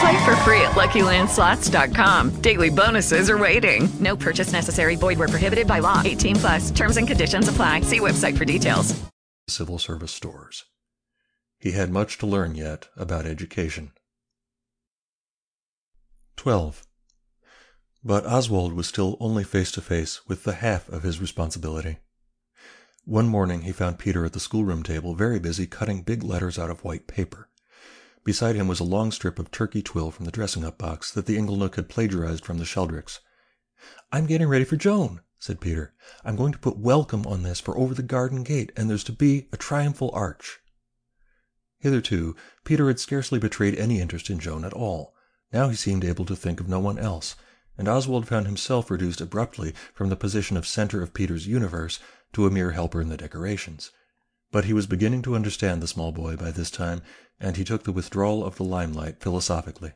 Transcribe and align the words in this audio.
Play 0.00 0.24
for 0.24 0.34
free 0.36 0.62
at 0.62 0.72
LuckyLandSlots.com. 0.72 2.40
Daily 2.40 2.70
bonuses 2.70 3.28
are 3.28 3.36
waiting. 3.36 3.86
No 4.00 4.16
purchase 4.16 4.50
necessary. 4.50 4.96
Void 4.96 5.18
where 5.18 5.28
prohibited 5.28 5.66
by 5.66 5.80
law. 5.80 6.00
18 6.02 6.36
plus. 6.36 6.70
Terms 6.70 6.96
and 6.96 7.06
conditions 7.06 7.48
apply. 7.48 7.82
See 7.82 8.00
website 8.00 8.38
for 8.38 8.46
details. 8.46 8.98
Civil 9.46 9.78
service 9.78 10.12
stores. 10.12 10.64
He 11.58 11.72
had 11.72 11.90
much 11.90 12.16
to 12.18 12.26
learn 12.26 12.54
yet 12.54 12.88
about 12.96 13.26
education. 13.26 13.92
12. 16.36 16.86
But 18.02 18.24
Oswald 18.24 18.72
was 18.72 18.86
still 18.86 19.18
only 19.20 19.44
face 19.44 19.70
to 19.72 19.82
face 19.82 20.26
with 20.26 20.44
the 20.44 20.54
half 20.54 20.88
of 20.88 21.02
his 21.02 21.20
responsibility. 21.20 21.98
One 23.04 23.28
morning 23.28 23.62
he 23.62 23.72
found 23.72 23.98
Peter 23.98 24.24
at 24.24 24.32
the 24.32 24.40
schoolroom 24.40 24.82
table 24.82 25.14
very 25.14 25.38
busy 25.38 25.66
cutting 25.66 26.00
big 26.02 26.22
letters 26.22 26.58
out 26.58 26.70
of 26.70 26.84
white 26.84 27.06
paper. 27.06 27.49
Beside 28.22 28.56
him 28.56 28.68
was 28.68 28.80
a 28.80 28.84
long 28.84 29.12
strip 29.12 29.38
of 29.38 29.50
turkey 29.50 29.82
twill 29.82 30.10
from 30.10 30.26
the 30.26 30.30
dressing 30.30 30.64
up 30.64 30.76
box 30.76 31.10
that 31.10 31.26
the 31.26 31.36
Inglenook 31.36 31.76
had 31.76 31.88
plagiarized 31.88 32.44
from 32.44 32.58
the 32.58 32.64
Sheldricks. 32.64 33.20
I'm 34.12 34.26
getting 34.26 34.48
ready 34.48 34.64
for 34.64 34.76
Joan, 34.76 35.22
said 35.38 35.60
Peter. 35.60 35.94
I'm 36.22 36.36
going 36.36 36.52
to 36.52 36.58
put 36.58 36.76
welcome 36.76 37.26
on 37.26 37.42
this 37.42 37.60
for 37.60 37.78
over 37.78 37.94
the 37.94 38.02
garden 38.02 38.42
gate, 38.42 38.72
and 38.76 38.90
there's 38.90 39.04
to 39.04 39.12
be 39.12 39.48
a 39.52 39.56
triumphal 39.56 40.10
arch. 40.12 40.60
Hitherto, 41.78 42.36
Peter 42.62 42.88
had 42.88 43.00
scarcely 43.00 43.38
betrayed 43.38 43.74
any 43.74 44.00
interest 44.00 44.28
in 44.28 44.38
Joan 44.38 44.66
at 44.66 44.74
all. 44.74 45.14
Now 45.50 45.70
he 45.70 45.76
seemed 45.76 46.04
able 46.04 46.26
to 46.26 46.36
think 46.36 46.60
of 46.60 46.68
no 46.68 46.78
one 46.78 46.98
else, 46.98 47.36
and 47.78 47.88
Oswald 47.88 48.28
found 48.28 48.44
himself 48.44 48.90
reduced 48.90 49.22
abruptly 49.22 49.72
from 49.94 50.10
the 50.10 50.16
position 50.16 50.58
of 50.58 50.66
center 50.66 51.02
of 51.02 51.14
Peter's 51.14 51.46
universe 51.46 51.98
to 52.34 52.46
a 52.46 52.50
mere 52.50 52.72
helper 52.72 53.00
in 53.00 53.08
the 53.08 53.16
decorations. 53.16 53.90
But 54.52 54.64
he 54.64 54.72
was 54.72 54.86
beginning 54.86 55.22
to 55.22 55.36
understand 55.36 55.80
the 55.80 55.88
small 55.88 56.12
boy 56.12 56.36
by 56.36 56.50
this 56.50 56.70
time, 56.70 57.02
and 57.38 57.56
he 57.56 57.64
took 57.64 57.84
the 57.84 57.92
withdrawal 57.92 58.44
of 58.44 58.56
the 58.56 58.64
limelight 58.64 59.20
philosophically. 59.20 59.92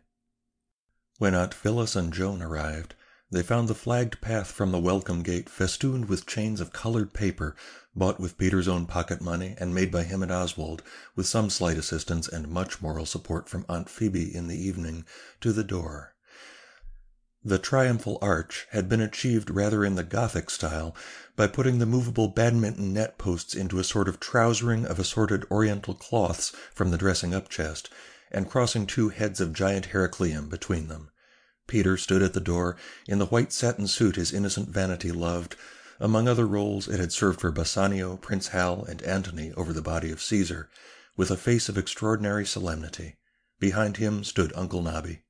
When 1.19 1.35
Aunt 1.35 1.53
Phyllis 1.53 1.97
and 1.97 2.13
Joan 2.13 2.41
arrived, 2.41 2.95
they 3.31 3.43
found 3.43 3.67
the 3.67 3.75
flagged 3.75 4.21
path 4.21 4.53
from 4.53 4.71
the 4.71 4.79
welcome 4.79 5.23
gate 5.23 5.49
festooned 5.49 6.05
with 6.05 6.27
chains 6.27 6.61
of 6.61 6.73
colored 6.73 7.13
paper, 7.13 7.57
bought 7.97 8.21
with 8.21 8.39
Peter's 8.39 8.69
own 8.69 8.87
pocket 8.87 9.21
money 9.21 9.57
and 9.59 9.75
made 9.75 9.91
by 9.91 10.05
him 10.05 10.23
and 10.23 10.31
Oswald, 10.31 10.85
with 11.17 11.27
some 11.27 11.51
slight 11.51 11.77
assistance 11.77 12.29
and 12.29 12.47
much 12.47 12.81
moral 12.81 13.07
support 13.07 13.49
from 13.49 13.67
Aunt 13.69 13.89
Phoebe 13.89 14.33
in 14.33 14.47
the 14.47 14.57
evening, 14.57 15.05
to 15.41 15.53
the 15.53 15.65
door. 15.65 16.14
The 17.47 17.59
triumphal 17.59 18.17
arch 18.23 18.67
had 18.71 18.89
been 18.89 19.03
achieved 19.03 19.51
rather 19.51 19.85
in 19.85 19.97
the 19.97 20.03
Gothic 20.03 20.49
style 20.49 20.97
by 21.37 21.47
putting 21.47 21.79
the 21.79 21.85
movable 21.85 22.29
badminton 22.29 22.95
net 22.95 23.19
posts 23.19 23.55
into 23.55 23.79
a 23.79 23.85
sort 23.85 24.09
of 24.09 24.19
trousering 24.19 24.87
of 24.87 24.99
assorted 24.99 25.45
Oriental 25.51 25.93
cloths 25.93 26.53
from 26.73 26.91
the 26.91 26.97
dressing 26.97 27.35
up 27.35 27.51
chest, 27.51 27.91
and 28.33 28.49
crossing 28.49 28.87
two 28.87 29.11
heads 29.11 29.43
of 29.43 29.53
giant 29.53 29.87
Heracleum 29.93 30.49
between 30.49 30.89
them. 30.89 31.11
Peter 31.67 31.99
stood 31.99 32.23
at 32.23 32.33
the 32.33 32.41
door 32.41 32.79
in 33.07 33.19
the 33.19 33.27
white 33.27 33.53
satin 33.53 33.89
suit 33.89 34.17
his 34.17 34.33
innocent 34.33 34.71
vanity 34.71 35.13
loved. 35.13 35.55
Among 36.01 36.27
other 36.27 36.47
roles 36.47 36.89
it 36.89 36.99
had 36.99 37.13
served 37.13 37.43
for 37.43 37.53
Bassanio, 37.53 38.17
Prince 38.17 38.49
Hal, 38.49 38.85
and 38.85 39.03
Antony 39.03 39.53
over 39.53 39.75
the 39.75 39.83
body 39.83 40.11
of 40.11 40.23
Caesar, 40.23 40.71
with 41.15 41.31
a 41.31 41.37
face 41.37 41.69
of 41.69 41.77
extraordinary 41.77 42.47
solemnity. 42.47 43.19
Behind 43.61 43.99
him 43.99 44.25
stood 44.25 44.51
Uncle 44.57 44.81
Nobby. 44.81 45.25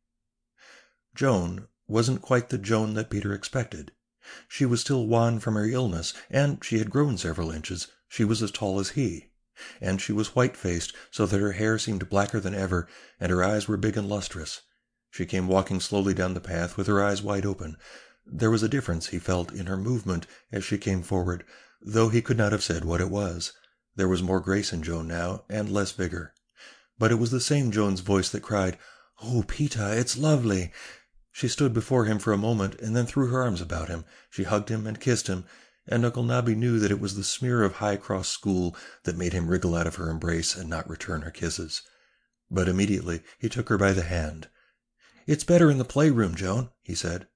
Joan 1.17 1.67
wasn't 1.87 2.23
quite 2.23 2.49
the 2.49 2.59
Joan 2.59 2.95
that 2.95 3.11
Peter 3.11 3.33
expected. 3.33 3.93
She 4.49 4.65
was 4.65 4.81
still 4.81 5.07
wan 5.07 5.39
from 5.39 5.55
her 5.55 5.67
illness, 5.67 6.15
and 6.31 6.65
she 6.65 6.79
had 6.79 6.91
grown 6.91 7.19
several 7.19 7.51
inches. 7.51 7.89
She 8.09 8.25
was 8.25 8.43
as 8.43 8.51
tall 8.51 8.81
as 8.81 8.91
he. 8.91 9.33
And 9.81 10.01
she 10.01 10.13
was 10.13 10.35
white 10.35 10.57
faced, 10.57 10.95
so 11.11 11.27
that 11.27 11.41
her 11.41 11.53
hair 11.53 11.79
seemed 11.79 12.09
blacker 12.09 12.41
than 12.41 12.55
ever, 12.55 12.89
and 13.21 13.31
her 13.31 13.45
eyes 13.45 13.69
were 13.69 13.77
big 13.77 13.97
and 13.97 14.09
lustrous. 14.09 14.63
She 15.11 15.27
came 15.27 15.47
walking 15.47 15.79
slowly 15.79 16.15
down 16.15 16.35
the 16.35 16.41
path 16.41 16.77
with 16.77 16.87
her 16.87 17.03
eyes 17.03 17.23
wide 17.23 17.45
open. 17.45 17.77
There 18.27 18.51
was 18.51 18.63
a 18.63 18.69
difference, 18.69 19.09
he 19.09 19.19
felt, 19.19 19.53
in 19.53 19.67
her 19.67 19.77
movement 19.77 20.27
as 20.51 20.65
she 20.65 20.79
came 20.79 21.03
forward, 21.03 21.45
though 21.81 22.09
he 22.09 22.23
could 22.23 22.39
not 22.39 22.53
have 22.53 22.65
said 22.65 22.85
what 22.85 23.01
it 23.01 23.11
was. 23.11 23.53
There 23.95 24.09
was 24.09 24.23
more 24.23 24.41
grace 24.41 24.73
in 24.73 24.83
Joan 24.83 25.07
now, 25.07 25.45
and 25.51 25.69
less 25.69 25.93
vigor. 25.93 26.33
But 26.99 27.13
it 27.13 27.17
was 27.17 27.31
the 27.31 27.41
same 27.41 27.71
Joan's 27.71 28.01
voice 28.01 28.31
that 28.31 28.43
cried, 28.43 28.79
Oh, 29.23 29.45
Peter, 29.47 29.93
it's 29.93 30.17
lovely! 30.17 30.73
She 31.37 31.49
stood 31.49 31.75
before 31.75 32.05
him 32.05 32.21
for 32.21 32.33
a 32.33 32.39
moment, 32.39 32.81
and 32.81 32.95
then 32.95 33.07
threw 33.07 33.27
her 33.27 33.43
arms 33.43 33.61
about 33.61 33.89
him. 33.89 34.05
She 34.31 34.45
hugged 34.45 34.69
him 34.69 34.87
and 34.87 35.01
kissed 35.01 35.27
him, 35.27 35.45
and 35.85 36.05
Uncle 36.05 36.23
Nobby 36.23 36.55
knew 36.55 36.79
that 36.79 36.93
it 36.93 37.01
was 37.01 37.17
the 37.17 37.25
smear 37.25 37.65
of 37.65 37.73
High 37.73 37.97
Cross 37.97 38.29
School 38.29 38.77
that 39.03 39.17
made 39.17 39.33
him 39.33 39.49
wriggle 39.49 39.75
out 39.75 39.89
of 39.89 39.97
her 39.97 40.11
embrace 40.11 40.55
and 40.55 40.71
not 40.71 40.89
return 40.89 41.23
her 41.23 41.33
kisses. 41.33 41.83
But 42.53 42.69
immediately 42.69 43.25
he 43.37 43.49
took 43.49 43.69
her 43.69 43.77
by 43.77 43.93
the 43.93 44.05
hand. 44.05 44.47
It's 45.27 45.43
better 45.43 45.73
in 45.73 45.79
the 45.79 45.85
playroom, 45.85 46.37
Joan, 46.37 46.71
he 46.83 46.95
said. 46.95 47.27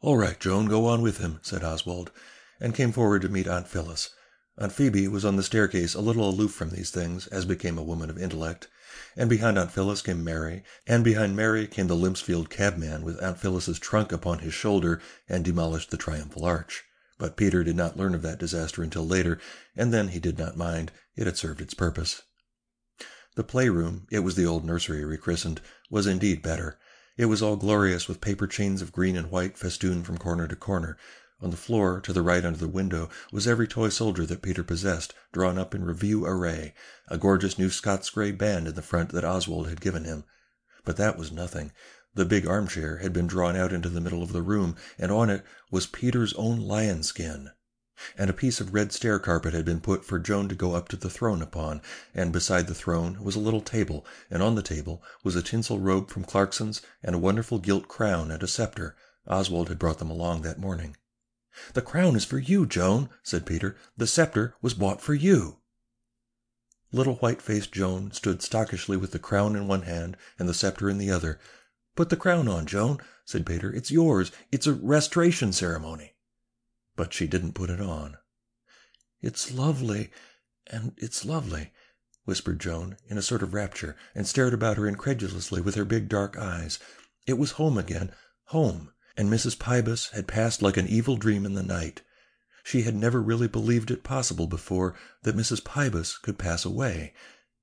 All 0.00 0.16
right, 0.16 0.40
Joan, 0.40 0.64
go 0.64 0.86
on 0.86 1.02
with 1.02 1.18
him, 1.18 1.38
said 1.42 1.62
Oswald, 1.62 2.10
and 2.58 2.74
came 2.74 2.92
forward 2.92 3.20
to 3.20 3.28
meet 3.28 3.46
Aunt 3.46 3.68
Phyllis. 3.68 4.08
Aunt 4.56 4.72
Phoebe 4.72 5.06
was 5.06 5.26
on 5.26 5.36
the 5.36 5.42
staircase 5.42 5.92
a 5.92 6.00
little 6.00 6.26
aloof 6.26 6.52
from 6.52 6.70
these 6.70 6.90
things, 6.90 7.26
as 7.26 7.44
became 7.44 7.76
a 7.76 7.84
woman 7.84 8.08
of 8.08 8.16
intellect 8.16 8.68
and 9.16 9.30
behind 9.30 9.58
Aunt 9.58 9.70
Phyllis 9.70 10.02
came 10.02 10.24
Mary, 10.24 10.64
and 10.86 11.04
behind 11.04 11.36
Mary 11.36 11.66
came 11.66 11.86
the 11.86 11.94
Limpsfield 11.94 12.50
cabman 12.50 13.02
with 13.02 13.22
Aunt 13.22 13.38
Phyllis's 13.38 13.78
trunk 13.78 14.12
upon 14.12 14.40
his 14.40 14.54
shoulder 14.54 15.00
and 15.28 15.44
demolished 15.44 15.90
the 15.90 15.96
triumphal 15.96 16.44
arch. 16.44 16.84
But 17.18 17.36
Peter 17.36 17.62
did 17.62 17.76
not 17.76 17.96
learn 17.96 18.14
of 18.14 18.22
that 18.22 18.38
disaster 18.38 18.82
until 18.82 19.06
later, 19.06 19.38
and 19.76 19.92
then 19.92 20.08
he 20.08 20.18
did 20.18 20.38
not 20.38 20.56
mind. 20.56 20.90
It 21.16 21.26
had 21.26 21.36
served 21.36 21.60
its 21.60 21.74
purpose. 21.74 22.22
The 23.36 23.44
playroom, 23.44 24.06
it 24.10 24.20
was 24.20 24.34
the 24.34 24.46
old 24.46 24.64
nursery 24.64 25.04
rechristened, 25.04 25.60
was 25.90 26.06
indeed 26.06 26.42
better. 26.42 26.78
It 27.16 27.26
was 27.26 27.42
all 27.42 27.56
glorious 27.56 28.08
with 28.08 28.20
paper 28.20 28.46
chains 28.46 28.82
of 28.82 28.92
green 28.92 29.16
and 29.16 29.30
white 29.30 29.56
festooned 29.56 30.06
from 30.06 30.18
corner 30.18 30.48
to 30.48 30.56
corner, 30.56 30.96
on 31.40 31.50
the 31.50 31.56
floor, 31.56 32.00
to 32.00 32.12
the 32.12 32.22
right 32.22 32.44
under 32.44 32.58
the 32.58 32.66
window, 32.66 33.08
was 33.30 33.46
every 33.46 33.68
toy 33.68 33.88
soldier 33.88 34.26
that 34.26 34.42
Peter 34.42 34.64
possessed, 34.64 35.14
drawn 35.32 35.56
up 35.56 35.72
in 35.72 35.84
review 35.84 36.26
array, 36.26 36.74
a 37.06 37.16
gorgeous 37.16 37.56
new 37.56 37.70
Scots 37.70 38.10
grey 38.10 38.32
band 38.32 38.66
in 38.66 38.74
the 38.74 38.82
front 38.82 39.10
that 39.10 39.24
Oswald 39.24 39.68
had 39.68 39.80
given 39.80 40.02
him. 40.04 40.24
But 40.84 40.96
that 40.96 41.16
was 41.16 41.30
nothing. 41.30 41.70
The 42.14 42.24
big 42.24 42.44
armchair 42.44 42.96
had 42.96 43.12
been 43.12 43.28
drawn 43.28 43.54
out 43.54 43.72
into 43.72 43.88
the 43.88 44.00
middle 44.00 44.22
of 44.24 44.32
the 44.32 44.42
room, 44.42 44.74
and 44.98 45.12
on 45.12 45.30
it 45.30 45.44
was 45.70 45.86
Peter's 45.86 46.32
own 46.34 46.58
lion 46.58 47.04
skin. 47.04 47.50
And 48.16 48.28
a 48.28 48.32
piece 48.32 48.60
of 48.60 48.74
red 48.74 48.90
stair 48.90 49.20
carpet 49.20 49.54
had 49.54 49.64
been 49.64 49.80
put 49.80 50.04
for 50.04 50.18
Joan 50.18 50.48
to 50.48 50.56
go 50.56 50.74
up 50.74 50.88
to 50.88 50.96
the 50.96 51.10
throne 51.10 51.40
upon, 51.40 51.82
and 52.14 52.32
beside 52.32 52.66
the 52.66 52.74
throne 52.74 53.22
was 53.22 53.36
a 53.36 53.40
little 53.40 53.60
table, 53.60 54.04
and 54.28 54.42
on 54.42 54.56
the 54.56 54.62
table 54.62 55.04
was 55.22 55.36
a 55.36 55.42
tinsel 55.42 55.78
robe 55.78 56.10
from 56.10 56.24
Clarkson's, 56.24 56.82
and 57.02 57.14
a 57.14 57.18
wonderful 57.18 57.60
gilt 57.60 57.86
crown 57.86 58.32
and 58.32 58.42
a 58.42 58.48
sceptre. 58.48 58.96
Oswald 59.28 59.68
had 59.68 59.78
brought 59.78 59.98
them 59.98 60.10
along 60.10 60.42
that 60.42 60.58
morning. 60.58 60.96
The 61.74 61.82
crown 61.82 62.16
is 62.16 62.24
for 62.24 62.38
you, 62.38 62.66
Joan, 62.66 63.08
said 63.22 63.46
Peter. 63.46 63.76
The 63.96 64.06
sceptre 64.06 64.54
was 64.62 64.74
bought 64.74 65.00
for 65.00 65.14
you. 65.14 65.58
Little 66.90 67.16
white 67.16 67.42
faced 67.42 67.72
Joan 67.72 68.12
stood 68.12 68.42
stockishly 68.42 68.96
with 68.96 69.12
the 69.12 69.18
crown 69.18 69.54
in 69.56 69.68
one 69.68 69.82
hand 69.82 70.16
and 70.38 70.48
the 70.48 70.54
sceptre 70.54 70.88
in 70.88 70.98
the 70.98 71.10
other. 71.10 71.38
Put 71.96 72.08
the 72.08 72.16
crown 72.16 72.48
on, 72.48 72.64
Joan, 72.64 72.98
said 73.24 73.44
Peter. 73.44 73.72
It's 73.72 73.90
yours. 73.90 74.32
It's 74.50 74.66
a 74.66 74.72
restoration 74.72 75.52
ceremony. 75.52 76.14
But 76.96 77.12
she 77.12 77.26
didn't 77.26 77.52
put 77.52 77.70
it 77.70 77.80
on. 77.80 78.16
It's 79.20 79.52
lovely, 79.52 80.10
and 80.68 80.92
it's 80.96 81.24
lovely, 81.24 81.72
whispered 82.24 82.60
Joan 82.60 82.96
in 83.08 83.18
a 83.18 83.22
sort 83.22 83.42
of 83.42 83.52
rapture, 83.52 83.96
and 84.14 84.26
stared 84.26 84.54
about 84.54 84.76
her 84.76 84.86
incredulously 84.86 85.60
with 85.60 85.74
her 85.74 85.84
big 85.84 86.08
dark 86.08 86.38
eyes. 86.38 86.78
It 87.26 87.36
was 87.36 87.52
home 87.52 87.76
again, 87.76 88.12
home 88.44 88.92
and 89.18 89.28
Mrs. 89.28 89.58
Pybus 89.58 90.10
had 90.12 90.28
passed 90.28 90.62
like 90.62 90.76
an 90.76 90.86
evil 90.86 91.16
dream 91.16 91.44
in 91.44 91.54
the 91.54 91.62
night. 91.64 92.02
She 92.62 92.82
had 92.82 92.94
never 92.94 93.20
really 93.20 93.48
believed 93.48 93.90
it 93.90 94.04
possible 94.04 94.46
before 94.46 94.94
that 95.24 95.36
Mrs. 95.36 95.64
Pybus 95.64 96.22
could 96.22 96.38
pass 96.38 96.64
away. 96.64 97.14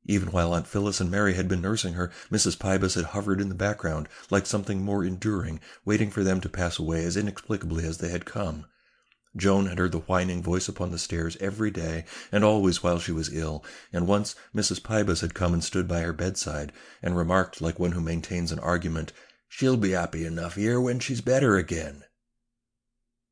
Even 0.06 0.32
while 0.32 0.54
Aunt 0.54 0.68
Phyllis 0.68 1.00
and 1.00 1.10
Mary 1.10 1.36
had 1.36 1.48
been 1.48 1.62
nursing 1.62 1.94
her, 1.94 2.12
Mrs. 2.30 2.60
Pybus 2.60 2.96
had 2.96 3.06
hovered 3.06 3.40
in 3.40 3.48
the 3.48 3.56
background, 3.56 4.10
like 4.30 4.46
something 4.46 4.84
more 4.84 5.06
enduring, 5.06 5.62
waiting 5.86 6.12
for 6.12 6.26
them 6.26 6.42
to 6.42 6.50
pass 6.50 6.78
away 6.78 7.06
as 7.06 7.16
inexplicably 7.16 7.86
as 7.86 8.00
they 8.00 8.10
had 8.10 8.26
come. 8.26 8.66
Joan 9.38 9.68
had 9.68 9.80
heard 9.80 9.94
the 9.94 10.00
whining 10.00 10.44
voice 10.44 10.68
upon 10.68 10.92
the 10.92 10.98
stairs 10.98 11.38
every 11.40 11.72
day, 11.72 12.04
and 12.34 12.44
always 12.44 12.84
while 12.84 13.00
she 13.00 13.14
was 13.14 13.34
ill, 13.34 13.64
and 13.94 14.08
once 14.08 14.36
Mrs. 14.54 14.84
Pybus 14.84 15.22
had 15.22 15.34
come 15.34 15.54
and 15.54 15.64
stood 15.64 15.88
by 15.88 16.02
her 16.02 16.14
bedside, 16.14 16.74
and 17.02 17.16
remarked 17.16 17.62
like 17.62 17.80
one 17.80 17.94
who 17.94 18.02
maintains 18.02 18.52
an 18.52 18.60
argument, 18.60 19.14
She'll 19.58 19.78
be 19.78 19.92
happy 19.92 20.26
enough 20.26 20.56
here 20.56 20.82
when 20.82 21.00
she's 21.00 21.22
better 21.22 21.56
again. 21.56 22.04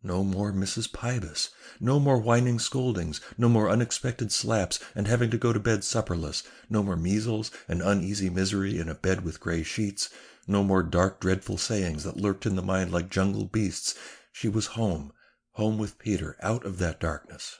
No 0.01 0.23
more 0.23 0.53
Mrs. 0.53 0.89
Pybus. 0.89 1.49
No 1.81 1.99
more 1.99 2.17
whining 2.17 2.59
scoldings, 2.59 3.19
no 3.37 3.49
more 3.49 3.69
unexpected 3.69 4.31
slaps 4.31 4.79
and 4.95 5.05
having 5.05 5.29
to 5.31 5.37
go 5.37 5.51
to 5.51 5.59
bed 5.59 5.83
supperless, 5.83 6.43
no 6.69 6.81
more 6.81 6.95
measles 6.95 7.51
and 7.67 7.81
uneasy 7.81 8.29
misery 8.29 8.79
in 8.79 8.87
a 8.87 8.95
bed 8.95 9.25
with 9.25 9.41
gray 9.41 9.63
sheets, 9.63 10.11
no 10.47 10.63
more 10.63 10.81
dark, 10.81 11.19
dreadful 11.19 11.57
sayings 11.57 12.05
that 12.05 12.15
lurked 12.15 12.45
in 12.45 12.55
the 12.55 12.61
mind 12.61 12.93
like 12.93 13.09
jungle 13.09 13.43
beasts. 13.43 13.93
She 14.31 14.47
was 14.47 14.77
home, 14.79 15.11
home 15.55 15.77
with 15.77 15.99
Peter, 15.99 16.37
out 16.41 16.65
of 16.65 16.77
that 16.77 17.01
darkness. 17.01 17.59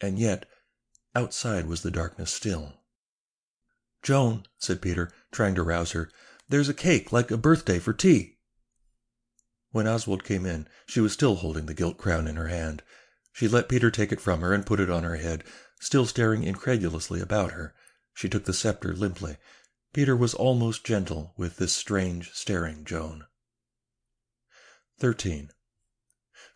And 0.00 0.16
yet, 0.16 0.46
outside 1.16 1.66
was 1.66 1.82
the 1.82 1.90
darkness 1.90 2.32
still. 2.32 2.84
Joan, 4.00 4.46
said 4.58 4.80
Peter, 4.80 5.10
trying 5.32 5.56
to 5.56 5.64
rouse 5.64 5.90
her, 5.90 6.08
there's 6.50 6.68
a 6.68 6.74
cake 6.74 7.12
like 7.12 7.30
a 7.30 7.36
birthday 7.36 7.78
for 7.78 7.92
tea. 7.92 8.36
When 9.70 9.86
Oswald 9.86 10.24
came 10.24 10.44
in, 10.44 10.66
she 10.84 11.00
was 11.00 11.12
still 11.12 11.36
holding 11.36 11.66
the 11.66 11.74
gilt 11.74 11.96
crown 11.96 12.26
in 12.26 12.34
her 12.34 12.48
hand. 12.48 12.82
She 13.32 13.46
let 13.46 13.68
Peter 13.68 13.88
take 13.88 14.10
it 14.10 14.20
from 14.20 14.40
her 14.40 14.52
and 14.52 14.66
put 14.66 14.80
it 14.80 14.90
on 14.90 15.04
her 15.04 15.14
head, 15.14 15.44
still 15.80 16.06
staring 16.06 16.42
incredulously 16.42 17.20
about 17.20 17.52
her. 17.52 17.72
She 18.14 18.28
took 18.28 18.46
the 18.46 18.52
scepter 18.52 18.92
limply. 18.92 19.36
Peter 19.92 20.16
was 20.16 20.34
almost 20.34 20.84
gentle 20.84 21.34
with 21.36 21.56
this 21.56 21.72
strange, 21.72 22.32
staring 22.32 22.84
Joan. 22.84 23.26
13. 24.98 25.50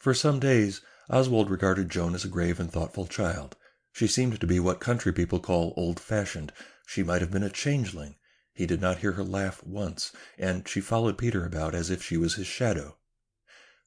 For 0.00 0.12
some 0.12 0.40
days, 0.40 0.80
Oswald 1.08 1.50
regarded 1.50 1.88
Joan 1.88 2.16
as 2.16 2.24
a 2.24 2.28
grave 2.28 2.58
and 2.58 2.70
thoughtful 2.70 3.06
child. 3.06 3.56
She 3.92 4.08
seemed 4.08 4.40
to 4.40 4.46
be 4.46 4.58
what 4.58 4.80
country 4.80 5.12
people 5.12 5.38
call 5.38 5.72
old-fashioned. 5.76 6.52
She 6.84 7.04
might 7.04 7.20
have 7.20 7.30
been 7.30 7.44
a 7.44 7.48
changeling. 7.48 8.16
He 8.54 8.66
did 8.66 8.80
not 8.80 8.98
hear 8.98 9.12
her 9.12 9.24
laugh 9.24 9.62
once, 9.64 10.12
and 10.38 10.66
she 10.68 10.80
followed 10.80 11.18
Peter 11.18 11.44
about 11.44 11.74
as 11.74 11.90
if 11.90 12.02
she 12.02 12.16
was 12.16 12.36
his 12.36 12.46
shadow. 12.46 12.96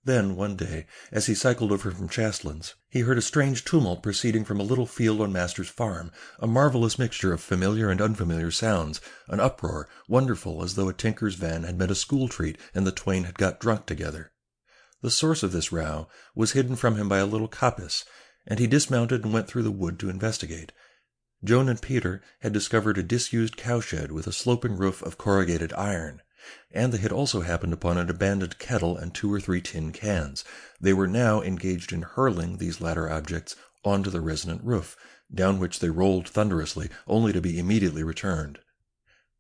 Then, 0.03 0.35
one 0.35 0.55
day, 0.55 0.87
as 1.11 1.25
he 1.25 1.35
cycled 1.35 1.71
over 1.71 1.91
from 1.91 2.07
Chastlands, 2.07 2.75
he 2.89 3.01
heard 3.01 3.17
a 3.17 3.21
strange 3.21 3.65
tumult 3.65 4.03
proceeding 4.03 4.45
from 4.45 4.59
a 4.59 4.63
little 4.63 4.85
field 4.85 5.19
on 5.21 5.33
Master's 5.33 5.69
farm, 5.69 6.11
a 6.39 6.47
marvelous 6.47 6.99
mixture 6.99 7.33
of 7.33 7.41
familiar 7.41 7.89
and 7.89 8.01
unfamiliar 8.01 8.51
sounds, 8.51 9.01
an 9.27 9.39
uproar, 9.39 9.89
wonderful 10.07 10.63
as 10.63 10.75
though 10.75 10.87
a 10.87 10.93
tinker's 10.93 11.35
van 11.35 11.63
had 11.63 11.77
met 11.77 11.91
a 11.91 11.95
school 11.95 12.27
treat 12.27 12.57
and 12.73 12.85
the 12.85 12.91
twain 12.91 13.23
had 13.23 13.37
got 13.37 13.59
drunk 13.59 13.85
together. 13.85 14.31
The 15.01 15.11
source 15.11 15.43
of 15.43 15.51
this 15.51 15.71
row 15.71 16.07
was 16.35 16.51
hidden 16.53 16.75
from 16.75 16.95
him 16.95 17.07
by 17.07 17.19
a 17.19 17.25
little 17.25 17.47
coppice, 17.47 18.03
and 18.45 18.59
he 18.59 18.67
dismounted 18.67 19.23
and 19.23 19.33
went 19.33 19.47
through 19.47 19.63
the 19.63 19.71
wood 19.71 19.99
to 19.99 20.09
investigate. 20.09 20.71
Joan 21.43 21.69
and 21.69 21.81
Peter 21.81 22.21
had 22.39 22.51
discovered 22.51 22.97
a 22.97 23.03
disused 23.03 23.57
cowshed 23.57 24.11
with 24.11 24.25
a 24.25 24.31
sloping 24.31 24.75
roof 24.75 25.03
of 25.03 25.17
corrugated 25.17 25.71
iron, 25.73 26.21
and 26.71 26.91
they 26.91 26.97
had 26.97 27.11
also 27.11 27.41
happened 27.41 27.73
upon 27.73 27.97
an 27.97 28.09
abandoned 28.09 28.57
kettle 28.57 28.97
and 28.97 29.13
two 29.13 29.31
or 29.31 29.39
three 29.39 29.61
tin 29.61 29.91
cans. 29.91 30.43
They 30.81 30.93
were 30.93 31.07
now 31.07 31.41
engaged 31.41 31.93
in 31.93 32.01
hurling 32.01 32.57
these 32.57 32.81
latter 32.81 33.09
objects 33.09 33.55
onto 33.85 34.09
the 34.09 34.21
resonant 34.21 34.63
roof, 34.63 34.97
down 35.33 35.59
which 35.59 35.79
they 35.79 35.89
rolled 35.89 36.27
thunderously, 36.27 36.89
only 37.05 37.33
to 37.33 37.41
be 37.41 37.59
immediately 37.59 38.03
returned. 38.03 38.59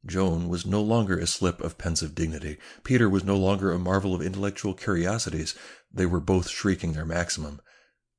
Joan 0.05 0.47
was 0.47 0.65
no 0.65 0.81
longer 0.81 1.17
a 1.17 1.27
slip 1.27 1.59
of 1.61 1.77
pensive 1.77 2.13
dignity. 2.13 2.57
Peter 2.83 3.09
was 3.09 3.23
no 3.23 3.35
longer 3.35 3.71
a 3.71 3.79
marvel 3.79 4.13
of 4.13 4.21
intellectual 4.21 4.73
curiosities. 4.73 5.55
They 5.91 6.05
were 6.05 6.19
both 6.19 6.47
shrieking 6.47 6.93
their 6.93 7.05
maximum. 7.05 7.59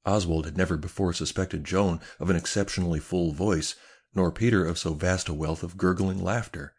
Oswald 0.08 0.46
had 0.46 0.56
never 0.56 0.78
before 0.78 1.12
suspected 1.12 1.64
Joan 1.64 2.00
of 2.18 2.30
an 2.30 2.36
exceptionally 2.36 2.98
full 2.98 3.32
voice, 3.32 3.74
nor 4.14 4.32
Peter 4.32 4.64
of 4.64 4.78
so 4.78 4.94
vast 4.94 5.28
a 5.28 5.34
wealth 5.34 5.62
of 5.62 5.76
gurgling 5.76 6.24
laughter. 6.24 6.72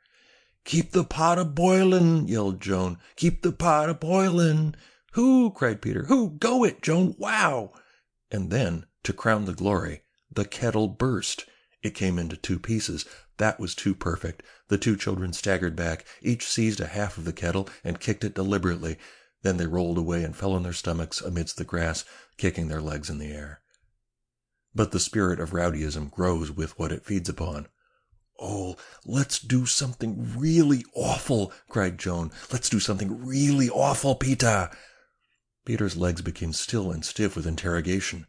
Keep 0.66 0.94
the 0.94 1.04
pot 1.04 1.38
a 1.38 1.46
boilin', 1.46 2.28
yelled 2.28 2.60
Joan. 2.60 2.98
Keep 3.16 3.44
the 3.44 3.52
pot 3.52 3.88
a 3.88 3.94
boilin'. 3.94 4.76
Who? 5.12 5.52
cried 5.52 5.80
Peter. 5.80 6.06
Who? 6.06 6.32
Go 6.32 6.64
it, 6.64 6.82
Joan. 6.82 7.14
Wow! 7.20 7.72
And 8.32 8.50
then, 8.50 8.88
to 9.04 9.14
crown 9.14 9.46
the 9.46 9.54
glory, 9.54 10.02
the 10.32 10.46
kettle 10.46 10.88
burst. 10.88 11.46
It 11.84 11.94
came 11.94 12.18
into 12.18 12.36
two 12.36 12.58
pieces. 12.58 13.06
That 13.38 13.60
was 13.60 13.76
too 13.76 13.94
perfect. 13.94 14.42
The 14.70 14.80
two 14.80 14.96
children 14.96 15.34
staggered 15.34 15.76
back. 15.76 16.04
Each 16.24 16.48
seized 16.48 16.82
a 16.82 16.88
half 16.88 17.18
of 17.18 17.26
the 17.26 17.34
kettle 17.34 17.70
and 17.84 18.00
kicked 18.00 18.24
it 18.24 18.34
deliberately. 18.34 18.98
Then 19.42 19.58
they 19.58 19.68
rolled 19.68 19.98
away 19.98 20.24
and 20.24 20.36
fell 20.36 20.54
on 20.54 20.64
their 20.64 20.74
stomachs 20.74 21.22
amidst 21.22 21.58
the 21.58 21.64
grass, 21.64 22.04
kicking 22.38 22.68
their 22.68 22.82
legs 22.82 23.10
in 23.10 23.20
the 23.20 23.32
air. 23.32 23.62
But 24.76 24.92
the 24.92 25.00
spirit 25.00 25.40
of 25.40 25.52
rowdyism 25.52 26.12
grows 26.12 26.52
with 26.52 26.78
what 26.78 26.92
it 26.92 27.06
feeds 27.06 27.30
upon. 27.30 27.68
Oh, 28.40 28.78
let's 29.06 29.40
do 29.40 29.66
something 29.66 30.38
really 30.38 30.86
awful, 30.94 31.52
cried 31.68 31.98
Joan. 31.98 32.32
Let's 32.52 32.70
do 32.70 32.80
something 32.80 33.26
really 33.26 33.70
awful, 33.70 34.16
Peter. 34.16 34.70
Peter's 35.66 35.98
legs 35.98 36.22
became 36.22 36.54
still 36.54 36.92
and 36.92 37.04
stiff 37.04 37.36
with 37.36 37.48
interrogation. 37.48 38.28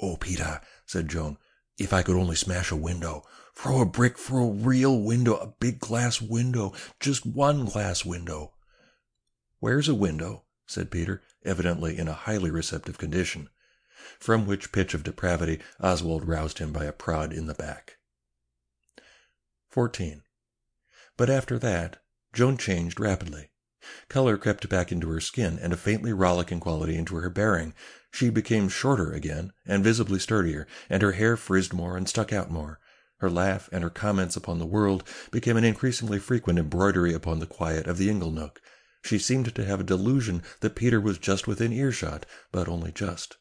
Oh, 0.00 0.16
Peter, 0.16 0.60
said 0.86 1.08
Joan, 1.08 1.36
if 1.78 1.92
I 1.92 2.02
could 2.02 2.16
only 2.16 2.36
smash 2.36 2.70
a 2.70 2.76
window. 2.76 3.24
Throw 3.54 3.82
a 3.82 3.86
brick 3.86 4.16
for 4.16 4.40
a 4.40 4.46
real 4.46 5.00
window, 5.00 5.36
a 5.36 5.52
big 5.58 5.80
glass 5.80 6.22
window, 6.22 6.72
just 7.00 7.26
one 7.26 7.66
glass 7.66 8.04
window. 8.04 8.52
Where's 9.60 9.88
a 9.88 9.94
window? 9.94 10.44
said 10.66 10.90
Peter, 10.90 11.22
evidently 11.44 11.98
in 11.98 12.08
a 12.08 12.14
highly 12.14 12.50
receptive 12.50 12.96
condition, 12.96 13.50
from 14.18 14.46
which 14.46 14.72
pitch 14.72 14.94
of 14.94 15.04
depravity 15.04 15.60
Oswald 15.78 16.26
roused 16.26 16.58
him 16.58 16.72
by 16.72 16.86
a 16.86 16.92
prod 16.92 17.30
in 17.30 17.46
the 17.46 17.54
back. 17.54 17.98
14. 19.68 20.22
But 21.18 21.28
after 21.28 21.58
that, 21.58 22.02
Joan 22.32 22.56
changed 22.56 22.98
rapidly. 22.98 23.50
Color 24.08 24.38
crept 24.38 24.66
back 24.70 24.90
into 24.90 25.10
her 25.10 25.20
skin, 25.20 25.58
and 25.58 25.74
a 25.74 25.76
faintly 25.76 26.14
rollicking 26.14 26.60
quality 26.60 26.96
into 26.96 27.16
her 27.16 27.28
bearing. 27.28 27.74
She 28.10 28.30
became 28.30 28.70
shorter 28.70 29.12
again, 29.12 29.52
and 29.66 29.84
visibly 29.84 30.18
sturdier, 30.18 30.66
and 30.88 31.02
her 31.02 31.12
hair 31.12 31.36
frizzed 31.36 31.74
more 31.74 31.98
and 31.98 32.08
stuck 32.08 32.32
out 32.32 32.50
more. 32.50 32.80
Her 33.18 33.28
laugh 33.28 33.68
and 33.72 33.84
her 33.84 33.90
comments 33.90 34.36
upon 34.36 34.58
the 34.58 34.64
world 34.64 35.04
became 35.30 35.58
an 35.58 35.64
increasingly 35.64 36.18
frequent 36.18 36.58
embroidery 36.58 37.12
upon 37.12 37.40
the 37.40 37.46
quiet 37.46 37.86
of 37.86 37.98
the 37.98 38.08
ingle 38.08 38.30
nook. 38.30 38.62
She 39.02 39.18
seemed 39.18 39.54
to 39.54 39.64
have 39.64 39.80
a 39.80 39.84
delusion 39.84 40.42
that 40.60 40.74
Peter 40.76 41.00
was 41.00 41.18
just 41.18 41.46
within 41.46 41.72
earshot, 41.72 42.26
but 42.52 42.68
only 42.68 42.92
just. 42.92 43.38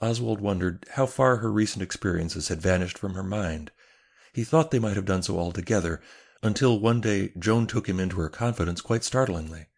Oswald 0.00 0.40
wondered 0.40 0.86
how 0.92 1.06
far 1.06 1.36
her 1.36 1.52
recent 1.52 1.82
experiences 1.82 2.48
had 2.48 2.60
vanished 2.60 2.98
from 2.98 3.14
her 3.14 3.22
mind. 3.22 3.70
He 4.32 4.42
thought 4.42 4.70
they 4.70 4.78
might 4.78 4.96
have 4.96 5.04
done 5.04 5.22
so 5.22 5.38
altogether, 5.38 6.00
until 6.42 6.80
one 6.80 7.00
day 7.00 7.32
Joan 7.38 7.66
took 7.66 7.88
him 7.88 8.00
into 8.00 8.16
her 8.16 8.28
confidence 8.28 8.80
quite 8.80 9.04
startlingly. 9.04 9.68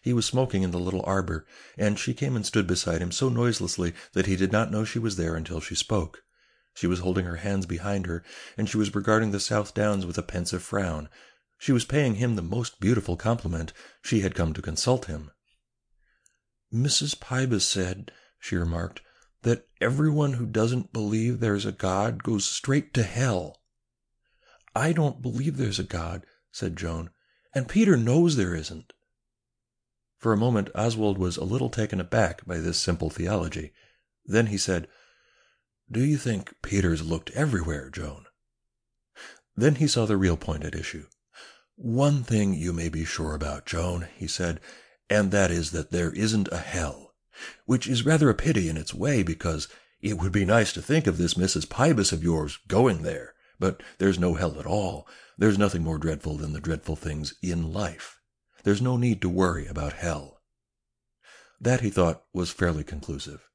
He 0.00 0.12
was 0.12 0.24
smoking 0.24 0.62
in 0.62 0.70
the 0.70 0.80
little 0.80 1.02
arbor, 1.04 1.46
and 1.76 1.98
she 1.98 2.14
came 2.14 2.36
and 2.36 2.46
stood 2.46 2.66
beside 2.66 3.02
him 3.02 3.12
so 3.12 3.28
noiselessly 3.28 3.92
that 4.14 4.26
he 4.26 4.34
did 4.34 4.50
not 4.50 4.70
know 4.70 4.84
she 4.84 4.98
was 4.98 5.16
there 5.16 5.36
until 5.36 5.60
she 5.60 5.74
spoke. 5.74 6.22
She 6.74 6.86
was 6.86 7.00
holding 7.00 7.26
her 7.26 7.36
hands 7.36 7.66
behind 7.66 8.06
her, 8.06 8.22
and 8.56 8.68
she 8.68 8.76
was 8.76 8.94
regarding 8.94 9.30
the 9.30 9.40
South 9.40 9.74
Downs 9.74 10.06
with 10.06 10.16
a 10.16 10.22
pensive 10.22 10.62
frown. 10.62 11.08
She 11.58 11.72
was 11.72 11.84
paying 11.84 12.16
him 12.16 12.36
the 12.36 12.42
most 12.42 12.80
beautiful 12.80 13.16
compliment. 13.16 13.72
She 14.02 14.20
had 14.20 14.34
come 14.34 14.52
to 14.52 14.62
consult 14.62 15.06
him. 15.06 15.30
Mrs. 16.72 17.18
Pybus 17.18 17.62
said, 17.62 18.12
she 18.38 18.56
remarked, 18.56 19.00
that 19.42 19.68
everyone 19.80 20.34
who 20.34 20.46
doesn't 20.46 20.92
believe 20.92 21.40
there's 21.40 21.64
a 21.64 21.72
God 21.72 22.22
goes 22.22 22.44
straight 22.44 22.92
to 22.94 23.02
hell. 23.02 23.62
I 24.74 24.92
don't 24.92 25.22
believe 25.22 25.56
there's 25.56 25.78
a 25.78 25.84
God, 25.84 26.26
said 26.52 26.76
Joan, 26.76 27.10
and 27.54 27.68
Peter 27.68 27.96
knows 27.96 28.36
there 28.36 28.54
isn't. 28.54 28.92
For 30.18 30.32
a 30.32 30.36
moment 30.36 30.70
Oswald 30.74 31.18
was 31.18 31.36
a 31.36 31.44
little 31.44 31.70
taken 31.70 32.00
aback 32.00 32.44
by 32.44 32.58
this 32.58 32.78
simple 32.78 33.08
theology. 33.08 33.72
Then 34.24 34.46
he 34.46 34.58
said, 34.58 34.88
Do 35.90 36.04
you 36.04 36.18
think 36.18 36.54
Peter's 36.62 37.02
looked 37.02 37.30
everywhere, 37.30 37.90
Joan? 37.90 38.26
Then 39.54 39.76
he 39.76 39.86
saw 39.86 40.04
the 40.04 40.16
real 40.16 40.36
point 40.36 40.64
at 40.64 40.74
issue. 40.74 41.06
One 41.76 42.22
thing 42.24 42.54
you 42.54 42.72
may 42.72 42.88
be 42.88 43.04
sure 43.04 43.34
about, 43.34 43.66
Joan, 43.66 44.08
he 44.16 44.26
said, 44.26 44.60
and 45.10 45.30
that 45.30 45.50
is 45.50 45.70
that 45.72 45.90
there 45.90 46.10
isn't 46.12 46.48
a 46.50 46.58
hell, 46.58 47.14
which 47.66 47.86
is 47.86 48.06
rather 48.06 48.30
a 48.30 48.34
pity 48.34 48.68
in 48.68 48.76
its 48.76 48.94
way, 48.94 49.22
because 49.22 49.68
it 50.00 50.18
would 50.18 50.32
be 50.32 50.44
nice 50.44 50.72
to 50.72 50.82
think 50.82 51.06
of 51.06 51.18
this 51.18 51.34
Mrs. 51.34 51.66
Pybus 51.66 52.12
of 52.12 52.24
yours 52.24 52.58
going 52.66 53.02
there. 53.02 53.34
But 53.58 53.82
there's 53.98 54.18
no 54.18 54.34
hell 54.34 54.58
at 54.58 54.66
all. 54.66 55.06
There's 55.38 55.58
nothing 55.58 55.82
more 55.82 55.98
dreadful 55.98 56.36
than 56.36 56.52
the 56.52 56.60
dreadful 56.60 56.96
things 56.96 57.34
in 57.42 57.72
life. 57.72 58.20
There's 58.64 58.82
no 58.82 58.96
need 58.96 59.20
to 59.22 59.28
worry 59.28 59.66
about 59.66 59.92
hell. 59.92 60.40
That, 61.60 61.82
he 61.82 61.90
thought, 61.90 62.24
was 62.32 62.50
fairly 62.50 62.84
conclusive. 62.84 63.48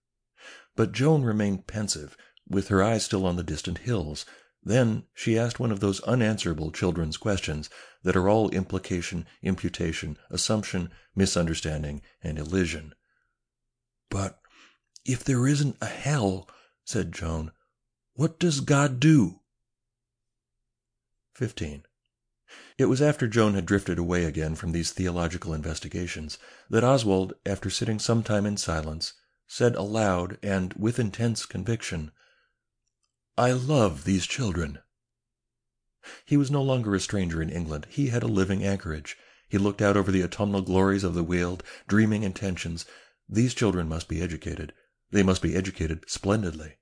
but 0.76 0.92
Joan 0.92 1.24
remained 1.24 1.68
pensive, 1.68 2.16
with 2.48 2.70
her 2.70 2.82
eyes 2.82 3.06
still 3.06 3.26
on 3.26 3.36
the 3.36 3.44
distant 3.44 3.80
hills. 3.80 4.26
Then 4.64 5.06
she 5.14 5.40
asked 5.40 5.60
one 5.60 5.72
of 5.72 5.80
those 5.80 6.02
unanswerable 6.02 6.72
children's 6.72 7.18
questions 7.18 7.70
that 8.04 8.16
are 8.16 8.30
all 8.30 8.50
implication, 8.50 9.26
imputation, 9.42 10.18
assumption, 10.30 10.92
misunderstanding, 11.16 12.02
and 12.24 12.38
elision. 12.38 12.94
But 14.10 14.40
if 15.04 15.24
there 15.24 15.48
isn't 15.48 15.78
a 15.82 15.88
hell, 15.88 16.48
said 16.84 17.12
Joan, 17.12 17.52
what 18.14 18.40
does 18.40 18.60
God 18.60 19.00
do? 19.00 19.40
15. 21.34 21.84
It 22.78 22.86
was 22.86 23.02
after 23.02 23.28
Joan 23.28 23.56
had 23.56 23.66
drifted 23.66 23.98
away 23.98 24.26
again 24.26 24.56
from 24.56 24.74
these 24.74 24.92
theological 24.92 25.54
investigations 25.54 26.38
that 26.70 26.84
Oswald, 26.84 27.34
after 27.46 27.70
sitting 27.70 27.98
some 27.98 28.22
time 28.22 28.46
in 28.46 28.58
silence, 28.58 29.14
said 29.48 29.76
aloud 29.76 30.38
and 30.44 30.74
with 30.74 31.00
intense 31.00 31.46
conviction, 31.46 32.12
I 33.38 33.52
love 33.52 34.04
these 34.04 34.28
children. 34.28 34.80
He 36.26 36.36
was 36.36 36.52
no 36.52 36.62
longer 36.62 36.96
a 36.96 37.00
stranger 37.00 37.42
in 37.42 37.50
England. 37.50 37.88
He 37.90 38.08
had 38.08 38.24
a 38.24 38.28
living 38.28 38.64
anchorage. 38.64 39.16
He 39.48 39.58
looked 39.58 39.82
out 39.82 39.96
over 39.96 40.12
the 40.12 40.24
autumnal 40.24 40.62
glories 40.62 41.04
of 41.04 41.14
the 41.14 41.24
Weald, 41.24 41.64
dreaming 41.88 42.24
intentions. 42.24 42.86
These 43.30 43.54
children 43.54 43.88
must 43.88 44.08
be 44.08 44.22
educated. 44.22 44.74
They 45.12 45.24
must 45.24 45.42
be 45.42 45.56
educated 45.56 46.04
splendidly. 46.10 46.78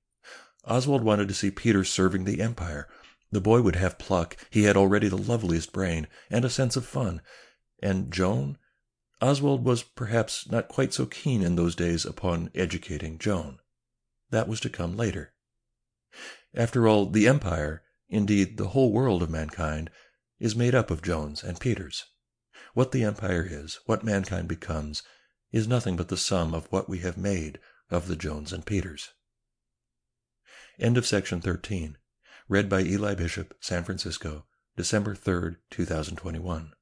Oswald 0.66 1.04
wanted 1.04 1.28
to 1.28 1.34
see 1.34 1.52
Peter 1.52 1.84
serving 1.84 2.24
the 2.24 2.42
Empire. 2.42 2.88
The 3.32 3.42
boy 3.42 3.62
would 3.62 3.76
have 3.76 4.00
pluck. 4.00 4.38
He 4.50 4.64
had 4.64 4.78
already 4.78 5.08
the 5.08 5.18
loveliest 5.18 5.72
brain, 5.72 6.08
and 6.30 6.44
a 6.46 6.50
sense 6.50 6.76
of 6.76 6.86
fun. 6.86 7.22
And 7.82 8.12
Joan? 8.12 8.58
Oswald 9.22 9.64
was 9.66 9.84
perhaps 9.84 10.50
not 10.50 10.68
quite 10.68 10.94
so 10.94 11.06
keen 11.06 11.42
in 11.44 11.56
those 11.56 11.76
days 11.76 12.06
upon 12.06 12.50
educating 12.56 13.18
Joan. 13.18 13.60
That 14.30 14.48
was 14.48 14.60
to 14.62 14.70
come 14.70 14.96
later. 14.96 15.34
After 16.54 16.88
all, 16.88 17.06
the 17.06 17.28
Empire, 17.28 17.84
indeed 18.08 18.58
the 18.58 18.70
whole 18.70 18.92
world 18.92 19.22
of 19.22 19.30
mankind, 19.30 19.90
is 20.40 20.56
made 20.56 20.74
up 20.74 20.90
of 20.90 21.02
Joans 21.02 21.44
and 21.44 21.60
Peters. 21.60 22.06
What 22.74 22.92
the 22.92 23.04
Empire 23.04 23.48
is, 23.50 23.80
what 23.86 24.04
mankind 24.04 24.48
becomes, 24.48 25.04
is 25.52 25.68
nothing 25.68 25.96
but 25.96 26.08
the 26.08 26.18
sum 26.18 26.54
of 26.54 26.72
what 26.72 26.90
we 26.90 27.00
have 27.00 27.18
made 27.18 27.60
of 27.90 28.08
the 28.08 28.16
Joans 28.16 28.54
and 28.54 28.66
Peters. 28.66 29.12
End 30.80 30.98
of 30.98 31.06
section 31.06 31.42
13. 31.42 31.98
Read 32.48 32.70
by 32.70 32.82
Eli 32.82 33.14
Bishop, 33.16 33.56
San 33.60 33.84
Francisco, 33.84 34.46
December 34.76 35.14
3rd, 35.16 35.58
2021. 35.70 36.74